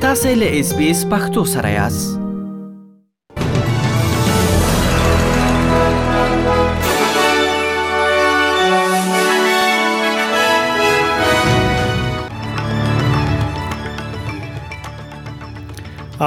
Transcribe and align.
تاسې 0.00 0.30
له 0.40 0.46
اس 0.58 0.68
بي 0.76 0.86
اس 0.90 1.00
پختو 1.10 1.42
سره 1.48 1.70
یاست 1.70 2.18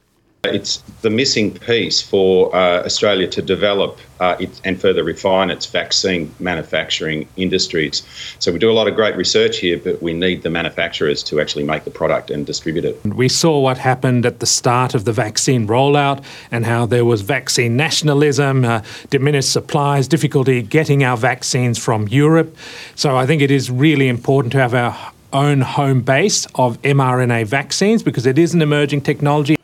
It's 0.54 0.78
the 1.02 1.10
missing 1.10 1.52
piece 1.52 2.00
for 2.00 2.54
uh, 2.54 2.82
Australia 2.84 3.26
to 3.28 3.42
develop 3.42 3.98
uh, 4.18 4.36
it, 4.40 4.60
and 4.64 4.80
further 4.80 5.04
refine 5.04 5.50
its 5.50 5.66
vaccine 5.66 6.34
manufacturing 6.40 7.28
industries. 7.36 8.02
So 8.38 8.50
we 8.52 8.58
do 8.58 8.70
a 8.70 8.72
lot 8.72 8.88
of 8.88 8.94
great 8.94 9.14
research 9.16 9.58
here, 9.58 9.78
but 9.78 10.02
we 10.02 10.14
need 10.14 10.42
the 10.42 10.48
manufacturers 10.50 11.22
to 11.24 11.40
actually 11.40 11.64
make 11.64 11.84
the 11.84 11.90
product 11.90 12.30
and 12.30 12.46
distribute 12.46 12.84
it. 12.86 13.04
We 13.04 13.28
saw 13.28 13.60
what 13.60 13.76
happened 13.78 14.24
at 14.24 14.40
the 14.40 14.46
start 14.46 14.94
of 14.94 15.04
the 15.04 15.12
vaccine 15.12 15.66
rollout 15.68 16.24
and 16.50 16.64
how 16.64 16.86
there 16.86 17.04
was 17.04 17.20
vaccine 17.20 17.76
nationalism, 17.76 18.64
uh, 18.64 18.82
diminished 19.10 19.52
supplies, 19.52 20.08
difficulty 20.08 20.62
getting 20.62 21.04
our 21.04 21.16
vaccines 21.16 21.76
from 21.78 22.08
Europe. 22.08 22.56
So 22.94 23.16
I 23.16 23.26
think 23.26 23.42
it 23.42 23.50
is 23.50 23.70
really 23.70 24.08
important 24.08 24.52
to 24.52 24.58
have 24.58 24.72
our 24.74 24.96
own 25.32 25.60
home 25.60 26.00
base 26.00 26.46
of 26.54 26.80
mRNA 26.82 27.46
vaccines 27.46 28.02
because 28.02 28.24
it 28.24 28.38
is 28.38 28.54
an 28.54 28.62
emerging 28.62 29.02
technology. 29.02 29.55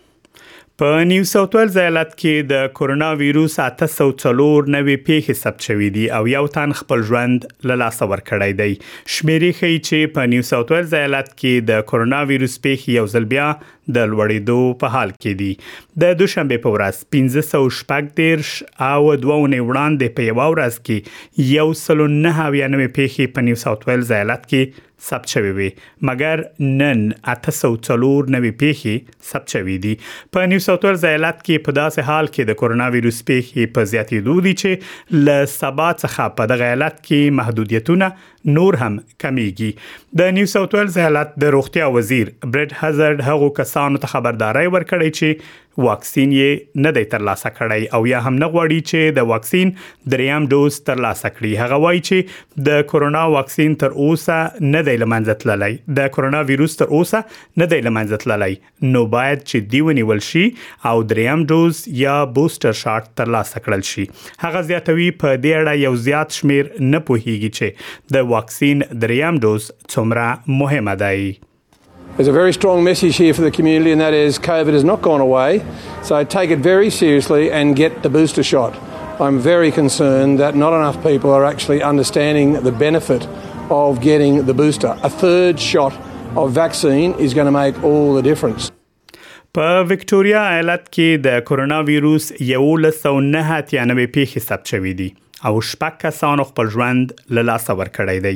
په 0.82 1.02
نیو 1.08 1.24
ساوث 1.30 1.52
ویلز 1.54 1.76
ایالت 1.80 2.08
کې 2.20 2.46
د 2.52 2.62
کورونا 2.76 3.08
وایروس 3.18 3.52
804 3.64 4.06
نوې 4.18 5.02
پیښې 5.08 5.34
ثبت 5.40 5.66
شوې 5.66 5.90
دي 5.96 6.06
او 6.16 6.20
یو 6.32 6.40
تن 6.54 6.72
خپل 6.78 7.04
ژوند 7.10 7.44
له 7.70 7.76
لاسه 7.82 8.08
ورکړی 8.14 8.56
دی 8.62 8.74
شمیرې 8.78 9.60
ښیي 9.60 9.78
چې 9.82 10.14
په 10.16 10.32
نیو 10.34 10.46
ساوث 10.50 10.72
ویلز 10.74 10.96
ایالت 11.02 11.30
کې 11.34 11.68
د 11.70 11.86
کورونا 11.92 12.22
وایروس 12.32 12.56
پیښې 12.64 12.98
یو 12.98 13.06
ځل 13.14 13.28
بیا 13.36 13.46
د 13.98 14.10
لوړېدو 14.12 14.76
په 14.84 14.94
حال 14.96 15.14
کې 15.20 15.40
دي 15.44 16.02
د 16.04 16.18
دوشنبه 16.24 16.60
په 16.66 16.74
ورځ 16.76 17.40
1500 17.40 18.14
دیرش 18.22 18.52
او 18.62 19.10
دوهونه 19.26 19.66
وړاندې 19.66 20.16
په 20.18 20.30
یو 20.30 20.40
ورځ 20.42 20.84
کې 20.86 21.50
یو 21.56 21.72
سلو 21.84 22.12
نه 22.18 22.34
هاوی 22.40 22.66
نوې 22.70 22.96
پیښې 22.98 23.38
په 23.38 23.48
نیو 23.50 23.62
ساوث 23.66 23.88
ویلز 23.92 24.12
ایالت 24.20 24.44
کې 24.54 24.88
ثبت 25.10 25.32
شوې 25.32 25.52
وي 25.58 25.68
مګر 26.08 26.42
نن 26.82 27.02
804 27.34 27.96
نوې 28.34 28.50
پیښې 28.62 28.94
ثبت 29.30 29.54
شوې 29.56 29.76
دي 29.86 29.94
په 30.36 30.50
نیو 30.52 30.64
ساوث 30.66 30.84
ویلز 30.88 31.06
ایالت 31.10 31.38
کې 31.46 31.64
په 31.68 31.76
داسې 31.80 32.06
حال 32.10 32.30
کې 32.34 32.48
د 32.50 32.58
کورونا 32.62 32.86
وایروس 32.96 33.18
پیښې 33.30 33.72
په 33.78 33.90
زیاتېدو 33.94 34.38
دي 34.48 34.54
چې 34.62 35.24
ل 35.28 35.50
سبا 35.56 35.88
څخه 36.02 36.36
په 36.40 36.52
دغه 36.54 36.70
ایالت 36.70 36.98
کې 37.08 37.36
محدودیتونه 37.40 38.10
نور 38.50 38.76
هم 38.76 38.96
کمیږي 39.20 39.74
د 40.20 40.34
نیو 40.36 40.46
ساوث 40.52 40.74
ویلز 40.74 40.98
حالت 40.98 41.34
د 41.42 41.54
روغتیا 41.56 41.86
وزیر 41.96 42.28
برډ 42.44 42.72
هازارد 42.84 43.20
هغه 43.30 43.50
کسانو 43.58 44.04
ته 44.04 44.14
خبرداري 44.16 44.64
ورکړی 44.66 45.20
چې 45.20 45.58
واکسین 45.84 46.32
یې 46.36 46.82
نه 46.86 46.90
دی 46.96 47.02
ترلاسه 47.12 47.50
کړی 47.58 47.98
او 47.98 48.00
یا 48.10 48.18
هم 48.24 48.32
نه 48.40 48.48
غواړي 48.54 48.88
چې 48.90 49.14
د 49.18 49.30
واکسین 49.30 49.70
دریم 50.14 50.48
ډوز 50.54 50.78
ترلاسه 50.88 51.30
کړي 51.36 51.62
هغه 51.62 51.78
وایي 51.84 52.02
چې 52.08 52.66
د 52.70 52.82
کورونا 52.90 53.22
واکسین 53.34 53.76
تر 53.84 53.94
اوسه 54.06 54.40
نه 54.74 54.82
دی 54.90 54.96
لمنځه 55.04 55.38
تللی 55.44 55.78
د 56.00 56.10
کورونا 56.16 56.42
وایروس 56.50 56.76
تر 56.80 56.92
اوسه 56.98 57.22
نه 57.62 57.70
دی 57.70 57.78
لمنځه 57.86 58.24
تللی 58.24 58.90
نو 58.96 59.04
باید 59.14 59.46
چې 59.46 59.72
دیونی 59.76 60.04
ول 60.10 60.22
شي 60.28 60.44
او 60.90 60.94
دریم 61.14 61.46
ډوز 61.54 61.80
یا 62.02 62.18
بوستر 62.40 62.76
شاټ 62.82 63.16
ترلاسه 63.22 63.64
کړل 63.68 63.86
شي 63.92 64.06
هغه 64.44 64.62
زیاتوي 64.72 65.08
په 65.24 65.40
دې 65.40 65.62
اړه 65.62 65.78
یو 65.86 65.94
زیات 66.10 66.38
شمیر 66.42 66.70
نه 66.74 67.02
پوهیږي 67.08 67.58
چې 67.62 68.12
د 68.18 68.28
واکسین 68.32 68.78
دریم 69.00 69.36
دوز 69.44 69.70
څومره 69.88 70.38
مهمه 70.46 71.34
There's 72.18 72.28
a 72.30 72.36
very 72.42 72.54
strong 72.60 72.78
message 72.90 73.16
here 73.22 73.34
for 73.38 73.42
the 73.44 73.50
community, 73.58 73.90
and 73.94 74.02
that 74.06 74.14
is 74.24 74.32
COVID 74.52 74.74
has 74.78 74.86
not 74.92 74.98
gone 75.10 75.22
away, 75.28 75.50
so 76.08 76.14
take 76.38 76.50
it 76.56 76.60
very 76.72 76.90
seriously 77.02 77.44
and 77.60 77.66
get 77.82 77.92
the 78.06 78.10
booster 78.16 78.44
shot. 78.52 78.72
I'm 79.24 79.38
very 79.52 79.70
concerned 79.80 80.34
that 80.44 80.52
not 80.64 80.72
enough 80.80 80.98
people 81.10 81.30
are 81.38 81.46
actually 81.52 81.80
understanding 81.92 82.48
the 82.68 82.74
benefit 82.86 83.22
of 83.82 83.90
getting 84.10 84.32
the 84.50 84.56
booster. 84.62 84.92
A 85.10 85.12
third 85.24 85.54
shot 85.70 85.92
of 86.44 86.54
vaccine 86.64 87.10
is 87.28 87.38
going 87.40 87.50
to 87.52 87.56
make 87.64 87.74
all 87.90 88.08
the 88.20 88.24
difference. 88.32 88.62
په 89.54 89.84
Victoria, 89.94 90.40
ایالت 90.52 90.86
کې 90.88 91.24
د 91.28 91.40
کورونا 91.50 91.80
وایروس 91.88 92.30
1999 92.38 94.06
پیښې 94.16 94.48
ثبت 94.50 94.74
شوې 94.74 94.98
دي 95.00 95.10
او 95.48 95.60
شپږ 95.68 95.94
کسانو 96.02 96.44
خپل 96.48 96.68
ژوند 96.74 97.12
له 97.36 97.42
لاسه 97.50 97.74
ورکړی 97.78 98.18
دی 98.26 98.34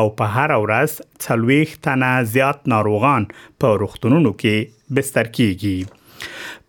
او 0.00 0.04
په 0.22 0.32
هر 0.38 0.56
ورځ 0.66 1.26
څلويخ 1.26 1.76
تنه 1.88 2.10
زیات 2.36 2.72
ناروغان 2.76 3.28
په 3.38 3.82
روغتونونو 3.84 4.34
کې 4.42 5.00
بستر 5.00 5.32
کیږي 5.40 5.76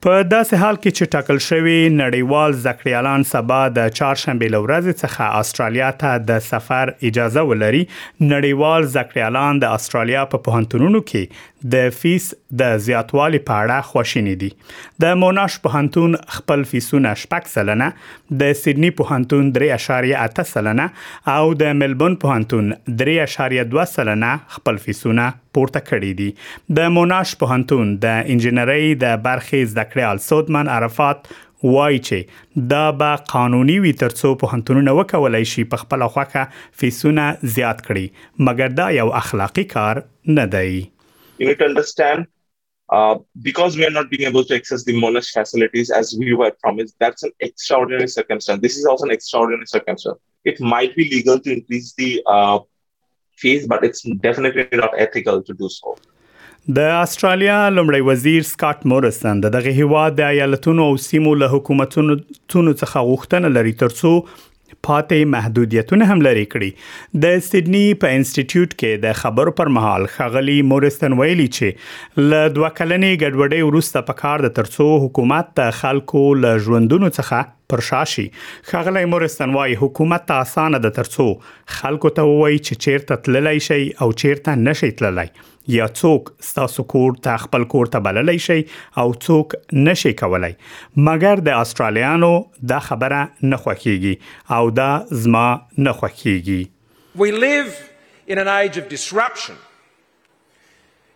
په 0.03 0.23
داسې 0.29 0.55
حال 0.61 0.77
کې 0.77 0.95
چې 0.97 1.11
ټاکل 1.11 1.37
شوی 1.43 1.75
نړیوال 1.97 2.55
زکړیالان 2.63 3.23
سبا 3.29 3.59
د 3.75 3.87
چهارشنبه 3.97 4.49
لورځ 4.53 4.97
څخه 5.01 5.37
استرالیا 5.43 5.91
ته 6.01 6.17
د 6.31 6.41
سفر 6.49 6.91
اجازه 7.11 7.43
ولري 7.51 7.79
نړیوال 7.85 8.89
زکړیالان 8.97 9.61
د 9.65 9.77
استرالیا 9.79 10.23
په 10.33 10.43
پوهنتونونو 10.47 11.01
کې 11.11 11.51
د 11.75 11.95
فیس 12.01 12.25
د 12.63 12.73
زیاتوالي 12.87 13.41
په 13.49 13.59
اړه 13.65 13.91
خوشینې 13.91 14.41
دي 14.41 15.03
د 15.05 15.19
موناش 15.23 15.55
پوهنتون 15.67 16.17
خپل 16.39 16.65
فیسونه 16.73 17.13
شپږ 17.21 17.53
سلنه 17.53 17.87
د 18.43 18.51
سیدنی 18.63 18.89
پوهنتون 18.97 19.53
3.8 19.59 20.43
سلنه 20.51 20.89
او 21.37 21.47
د 21.63 21.79
ملبون 21.83 22.19
پوهنتون 22.25 22.67
3.2 23.05 23.87
سلنه 23.93 24.33
خپل 24.57 24.81
فیسونه 24.87 25.29
پورته 25.55 25.85
کړي 25.87 26.19
دي 26.19 26.75
د 26.81 26.93
موناش 26.99 27.31
پوهنتون 27.45 27.97
د 28.05 28.29
انجنیری 28.37 28.93
د 29.07 29.17
برخې 29.25 29.73
زکړیالان 29.77 29.91
کړی 29.93 30.05
السودمن 30.09 30.69
عرفات 30.75 31.27
وای 31.73 31.99
چې 32.05 32.69
دا 32.73 32.79
به 33.01 33.21
قانوني 33.35 33.75
وي 33.85 33.91
ترڅو 34.01 34.31
په 34.43 34.53
هنتونونه 34.55 34.95
وکولای 34.99 35.43
شي 35.53 35.65
په 35.73 35.83
خپل 35.85 36.03
خوخه 36.15 36.41
فیسونه 36.81 37.27
زیات 37.57 37.81
کړي 37.87 38.49
مګر 38.49 38.75
دا 38.79 38.87
یو 38.97 39.07
اخلاقی 39.23 39.65
کار 39.75 40.01
نه 40.39 40.47
دی 40.55 40.83
you 41.41 41.45
need 41.49 41.57
to 41.61 41.65
understand 41.73 42.25
uh, 42.97 43.15
because 43.45 43.77
we 43.79 43.85
are 43.89 43.93
not 43.99 44.11
being 44.15 44.25
able 44.31 44.45
to 44.49 44.57
access 44.57 44.83
the 44.89 44.95
monash 45.05 45.29
facilities 45.37 45.93
as 46.01 46.11
we 46.23 46.35
were 46.41 46.51
promised 46.65 46.93
that's 47.05 47.27
an 47.29 47.33
extraordinary 47.49 48.11
circumstance 48.17 48.63
this 48.67 48.77
is 48.81 48.89
also 48.91 49.09
an 49.09 49.15
extraordinary 49.17 49.71
circumstance 49.75 50.53
it 50.53 50.61
might 50.75 50.95
be 51.01 51.07
legal 51.15 51.41
to 51.47 51.55
increase 51.57 51.89
the 52.03 52.11
uh, 52.35 52.57
fees 53.43 53.67
but 53.75 53.87
it's 53.89 54.05
definitely 54.29 54.67
not 54.83 54.99
ethical 55.07 55.41
to 55.49 55.57
do 55.63 55.71
so 55.79 55.95
د 56.67 56.77
استرالیا 56.97 57.55
لومړی 57.69 57.99
وزیر 58.09 58.41
سکاټ 58.49 58.85
مورسن 58.89 59.39
د 59.45 59.51
دغه 59.55 59.71
هیواد 59.77 60.13
د 60.19 60.29
ایالتونو 60.35 60.83
او 60.91 60.91
سیمو 61.05 61.31
له 61.39 61.49
حکومتونو 61.53 62.15
څخه 62.81 63.01
غوښتنه 63.07 63.49
لري 63.57 63.73
ترڅو 63.81 64.11
پاتې 64.87 65.33
محدودیتونه 65.33 66.07
هم 66.11 66.23
لري 66.27 66.45
کړی 66.53 67.19
د 67.25 67.43
سیدنی 67.47 67.83
په 68.03 68.13
انسټیټیوټ 68.13 68.79
کې 68.83 69.03
د 69.07 69.17
خبرو 69.23 69.53
پر 69.59 69.71
مهال 69.79 70.07
خغلی 70.15 70.55
مورستن 70.69 71.17
ویلي 71.23 71.49
چې 71.57 72.23
ل 72.29 72.47
دوه 72.59 72.69
کلنې 72.77 73.21
ګډوډۍ 73.25 73.67
وروسته 73.71 74.07
په 74.11 74.19
کار 74.23 74.45
د 74.47 74.55
ترسو 74.61 74.89
حکومت 75.07 75.51
ته 75.61 75.77
خلکو 75.83 76.23
له 76.45 76.63
ژوندونو 76.69 77.11
څخه 77.19 77.43
پر 77.69 77.79
شاشي 77.79 78.31
خغلی 78.63 79.05
مورستان 79.05 79.53
وايي 79.55 79.75
حکومت 79.75 80.25
ته 80.27 80.41
اسانه 80.41 80.77
ده 80.77 80.93
ترڅو 81.03 81.27
خلکو 81.77 82.09
ته 82.19 82.23
وایي 82.23 82.57
چې 82.57 82.77
چیرته 82.85 83.15
تللی 83.27 83.59
شي 83.67 83.79
او 83.89 84.07
چیرته 84.23 84.55
نشي 84.67 84.89
تللی 85.01 85.25
یا 85.73 85.85
څوک 85.87 86.31
ستاسو 86.49 86.83
کور 86.93 87.11
ته 87.27 87.37
خپل 87.45 87.65
کور 87.73 87.91
ته 87.95 87.99
بللی 88.07 88.37
شي 88.47 88.57
او 88.61 89.05
څوک 89.13 89.57
نشي 89.89 90.13
کولای 90.23 90.53
مګر 91.07 91.47
د 91.49 91.61
استرالیانو 91.65 92.33
دا 92.73 92.79
خبره 92.89 93.21
نه 93.51 93.57
خوخیږي 93.57 94.55
او 94.59 94.69
دا 94.81 94.91
زما 95.27 95.47
نه 95.77 95.91
خوخیږي 96.01 96.61
We 97.25 97.31
live 97.41 97.73
in 98.33 98.37
an 98.43 98.47
age 98.59 98.77
of 98.79 98.85
disruption. 98.91 99.55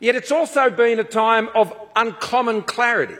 Yet 0.07 0.15
it's 0.19 0.33
also 0.39 0.63
been 0.79 0.99
a 0.99 1.09
time 1.15 1.47
of 1.61 1.71
uncommon 2.01 2.59
clarity. 2.73 3.15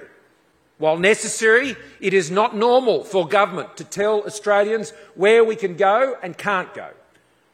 While 0.78 0.98
necessary, 0.98 1.76
it 2.00 2.14
is 2.14 2.30
not 2.30 2.56
normal 2.56 3.04
for 3.04 3.28
government 3.28 3.78
to 3.78 3.84
tell 3.84 4.22
Australians 4.26 4.92
where 5.16 5.44
we 5.44 5.56
can 5.56 5.76
go 5.76 6.16
and 6.22 6.38
can't 6.38 6.72
go, 6.74 6.90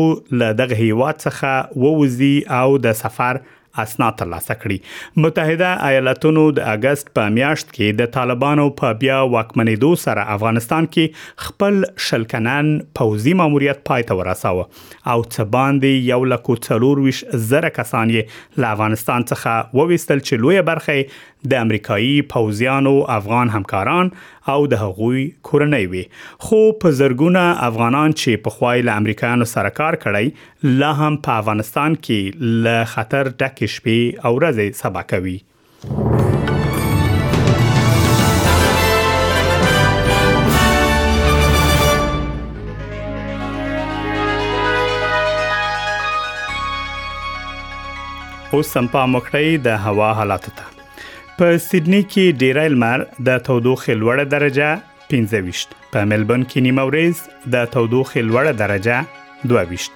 له 0.45 0.51
دغه 0.63 0.81
هیواد 0.87 1.23
څخه 1.25 1.83
ووزي 1.85 2.35
او 2.63 2.67
د 2.89 2.97
سفر 3.05 3.45
اسناد 3.81 4.15
ترلاسه 4.21 4.55
کړي 4.63 4.79
متحده 5.25 5.71
ایالاتونو 5.91 6.45
د 6.57 6.71
اگست 6.73 7.13
په 7.19 7.33
میاشت 7.37 7.71
کې 7.77 8.01
د 8.01 8.11
طالبانو 8.17 8.67
په 8.81 8.93
بیا 9.05 9.21
واکمنېدو 9.35 9.91
سره 10.05 10.27
افغانستان 10.37 10.89
کې 10.97 11.47
خپل 11.47 11.81
شلکنن 12.09 12.73
پوزي 13.01 13.35
ماموریت 13.43 13.83
پای 13.91 14.07
ته 14.11 14.19
ورساوه 14.21 14.65
او 14.65 15.19
څه 15.29 15.49
باندې 15.57 16.09
یو 16.13 16.21
لکو 16.35 16.59
څلور 16.69 17.03
ویش 17.07 17.25
زره 17.55 17.73
کسان 17.81 18.15
یې 18.17 18.63
له 18.65 18.77
افغانستان 18.79 19.29
څخه 19.33 19.81
وویستل 19.83 20.25
چې 20.27 20.45
لوی 20.47 20.63
برخه 20.73 20.99
د 21.51 21.55
امریکایي 21.67 22.11
پوځیانو 22.33 22.91
افغان 23.17 23.49
همکاران 23.57 24.11
او 24.55 24.59
د 24.75 24.83
هغوی 24.83 25.23
کورنۍ 25.49 25.87
وي 25.95 26.03
خو 26.49 26.61
په 26.85 26.97
زرګونه 27.01 27.47
افغانان 27.71 28.15
چې 28.23 28.43
په 28.47 28.55
خوایل 28.59 28.93
امریکایانو 28.97 29.49
سره 29.55 29.75
کار 29.81 29.99
کړی 30.05 30.77
لا 30.83 30.93
هم 31.03 31.19
په 31.29 31.43
افغانستان 31.45 31.99
کې 32.05 32.67
ل 32.67 32.91
خطر 32.97 33.31
ډک 33.43 33.65
شپې 33.77 34.27
او 34.27 34.35
ورځې 34.41 34.79
سبا 34.83 35.07
کوي 35.15 35.39
اوس 48.57 48.71
سم 48.77 48.89
په 48.95 49.05
مخړې 49.13 49.65
د 49.67 49.85
هوا 49.87 50.09
حالات 50.21 50.49
ته 50.61 50.72
په 51.43 51.55
سیدنی 51.71 51.99
کې 52.03 52.35
ډیری 52.41 52.65
لمر 52.73 53.03
د 53.29 53.31
تودوخې 53.47 53.95
لوړه 54.01 54.25
درجه 54.35 54.69
15 55.13 55.73
په 55.95 56.03
ملبون 56.11 56.43
کې 56.51 56.59
نیمه 56.67 56.83
ورځ 56.91 57.23
د 57.55 57.65
تودوخې 57.73 58.23
لوړه 58.29 58.53
درجه 58.63 58.97
22 59.55 59.89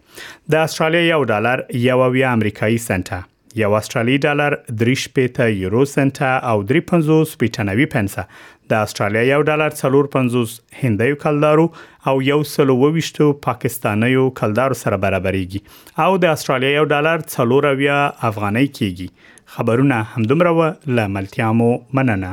د 0.52 0.64
استرالیا 0.68 1.00
یو 1.08 1.22
ډالر 1.32 1.62
یو 1.88 1.98
وی 2.12 2.24
امریکایي 2.30 2.78
سنت 2.86 3.10
یو 3.60 3.74
استرالی 3.76 4.16
ډالر 4.24 4.54
3 4.66 4.72
پېټه 5.16 5.46
یورو 5.62 5.84
سنت 5.94 6.20
او 6.26 6.56
3.50 6.72 6.84
پېټنوي 7.42 7.86
پنسه 7.94 8.22
د 8.72 8.86
استرالیا 8.88 9.22
یو 9.30 9.40
ډالر 9.50 9.74
4.50 9.80 10.54
هندیو 10.82 11.18
کلدارو 11.24 11.66
او 12.12 12.14
یو 12.28 12.38
سلو 12.52 12.76
وشتو 12.96 13.26
پاکستانیو 13.48 14.22
کلدارو 14.42 14.78
سره 14.84 15.00
برابرېږي 15.04 16.06
او 16.06 16.16
د 16.24 16.32
استرالیا 16.38 16.70
یو 16.76 16.84
ډالر 16.96 17.26
4 17.26 17.66
رویا 17.68 17.98
افغانۍ 18.30 18.72
کېږي 18.78 19.52
خبرونه 19.58 20.00
همدومره 20.14 20.56
و 20.62 20.94
لاملتیا 21.00 21.50
مو 21.60 21.68
مننه 22.00 22.32